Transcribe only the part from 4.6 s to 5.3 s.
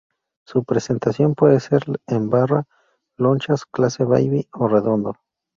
redondo.